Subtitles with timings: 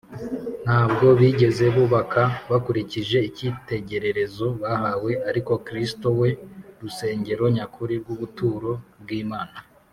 [0.63, 6.29] Ntabwo bigeze bubaka bakurikije icyitegererezo bahawe, ariko Kristo, we
[6.81, 9.57] rusengero nyakuri rw’ubuturo bw’Imana,